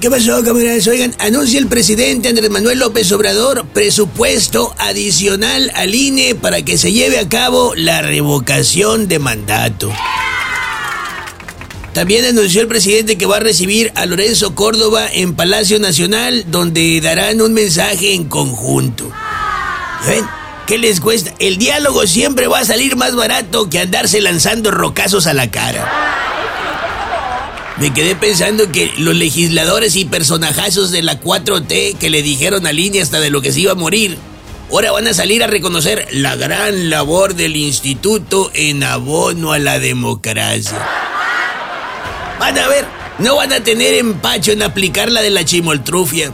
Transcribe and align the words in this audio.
¿Qué 0.00 0.10
pasó, 0.10 0.42
camaradas? 0.42 0.86
Oigan, 0.86 1.14
anuncia 1.18 1.58
el 1.58 1.66
presidente 1.66 2.30
Andrés 2.30 2.48
Manuel 2.48 2.78
López 2.78 3.12
Obrador 3.12 3.66
presupuesto 3.66 4.74
adicional 4.78 5.70
al 5.74 5.94
INE 5.94 6.34
para 6.34 6.62
que 6.62 6.78
se 6.78 6.90
lleve 6.90 7.18
a 7.18 7.28
cabo 7.28 7.74
la 7.76 8.00
revocación 8.00 9.08
de 9.08 9.18
mandato. 9.18 9.92
También 11.92 12.24
anunció 12.24 12.62
el 12.62 12.68
presidente 12.68 13.18
que 13.18 13.26
va 13.26 13.36
a 13.36 13.40
recibir 13.40 13.92
a 13.94 14.06
Lorenzo 14.06 14.54
Córdoba 14.54 15.06
en 15.12 15.34
Palacio 15.34 15.78
Nacional, 15.78 16.46
donde 16.48 16.98
darán 17.02 17.42
un 17.42 17.52
mensaje 17.52 18.14
en 18.14 18.24
conjunto. 18.24 19.12
¿Ven? 20.06 20.24
¿Qué 20.66 20.78
les 20.78 21.00
cuesta? 21.00 21.34
El 21.40 21.58
diálogo 21.58 22.06
siempre 22.06 22.46
va 22.46 22.60
a 22.60 22.64
salir 22.64 22.96
más 22.96 23.14
barato 23.14 23.68
que 23.68 23.80
andarse 23.80 24.22
lanzando 24.22 24.70
rocazos 24.70 25.26
a 25.26 25.34
la 25.34 25.50
cara. 25.50 26.10
Me 27.80 27.94
quedé 27.94 28.14
pensando 28.14 28.70
que 28.70 28.92
los 28.98 29.16
legisladores 29.16 29.96
y 29.96 30.04
personajazos 30.04 30.90
de 30.90 31.02
la 31.02 31.18
4T 31.18 31.96
que 31.96 32.10
le 32.10 32.22
dijeron 32.22 32.66
a 32.66 32.72
Línea 32.72 33.02
hasta 33.02 33.20
de 33.20 33.30
lo 33.30 33.40
que 33.40 33.52
se 33.52 33.60
iba 33.60 33.72
a 33.72 33.74
morir, 33.74 34.18
ahora 34.70 34.92
van 34.92 35.08
a 35.08 35.14
salir 35.14 35.42
a 35.42 35.46
reconocer 35.46 36.06
la 36.12 36.36
gran 36.36 36.90
labor 36.90 37.34
del 37.34 37.56
instituto 37.56 38.50
en 38.52 38.84
abono 38.84 39.52
a 39.52 39.58
la 39.58 39.78
democracia. 39.78 40.76
Van 42.38 42.58
a 42.58 42.68
ver, 42.68 42.84
no 43.18 43.36
van 43.36 43.54
a 43.54 43.64
tener 43.64 43.94
empacho 43.94 44.52
en 44.52 44.62
aplicar 44.62 45.10
la 45.10 45.22
de 45.22 45.30
la 45.30 45.46
chimoltrufia. 45.46 46.32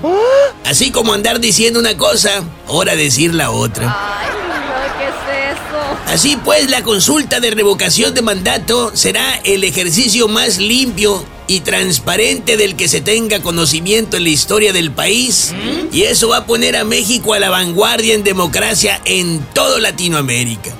Así 0.64 0.90
como 0.90 1.12
andar 1.12 1.38
diciendo 1.38 1.78
una 1.78 1.96
cosa, 1.96 2.42
ahora 2.66 2.96
decir 2.96 3.32
la 3.32 3.52
otra. 3.52 3.96
Ay, 3.96 4.30
no, 4.48 4.98
¿qué 4.98 5.04
es 5.04 5.52
eso? 5.52 6.12
Así 6.12 6.36
pues, 6.44 6.68
la 6.70 6.82
consulta 6.82 7.38
de 7.38 7.52
revocación 7.52 8.14
de 8.14 8.22
mandato 8.22 8.90
será 8.96 9.36
el 9.44 9.62
ejercicio 9.62 10.26
más 10.26 10.58
limpio 10.58 11.24
y 11.48 11.60
transparente 11.60 12.56
del 12.56 12.76
que 12.76 12.88
se 12.88 13.00
tenga 13.00 13.40
conocimiento 13.40 14.16
en 14.16 14.24
la 14.24 14.30
historia 14.30 14.72
del 14.72 14.90
país. 14.90 15.54
Y 15.92 16.02
eso 16.02 16.28
va 16.28 16.38
a 16.38 16.46
poner 16.46 16.76
a 16.76 16.84
México 16.84 17.34
a 17.34 17.38
la 17.38 17.50
vanguardia 17.50 18.14
en 18.14 18.24
democracia 18.24 19.00
en 19.04 19.40
todo 19.54 19.78
Latinoamérica. 19.78 20.74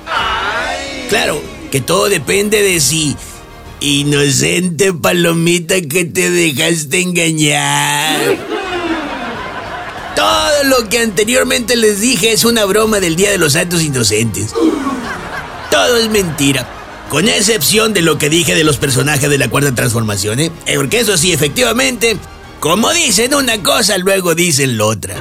Claro, 1.09 1.41
que 1.71 1.81
todo 1.81 2.09
depende 2.09 2.61
de 2.61 2.79
si... 2.79 3.15
Inocente 3.79 4.91
palomita 4.91 5.79
que 5.81 6.03
te 6.03 6.31
dejaste 6.31 6.99
engañar. 6.99 8.19
Todo 10.15 10.63
lo 10.63 10.89
que 10.89 10.97
anteriormente 10.97 11.75
les 11.75 12.01
dije 12.01 12.31
es 12.31 12.43
una 12.43 12.65
broma 12.65 12.99
del 12.99 13.15
Día 13.15 13.29
de 13.29 13.37
los 13.37 13.53
Santos 13.53 13.83
Inocentes. 13.83 14.51
Todo 15.69 15.97
es 15.97 16.09
mentira. 16.09 16.76
Con 17.09 17.29
excepción 17.29 17.93
de 17.93 18.01
lo 18.01 18.17
que 18.17 18.29
dije 18.29 18.53
de 18.53 18.65
los 18.65 18.77
personajes 18.77 19.29
de 19.29 19.37
la 19.37 19.49
cuarta 19.49 19.73
transformación, 19.73 20.39
¿eh? 20.39 20.51
Eh, 20.65 20.75
Porque 20.75 20.99
eso 20.99 21.17
sí, 21.17 21.31
efectivamente, 21.31 22.17
como 22.59 22.91
dicen 22.91 23.33
una 23.33 23.63
cosa, 23.63 23.97
luego 23.97 24.35
dicen 24.35 24.77
la 24.77 24.85
otra. 24.85 25.15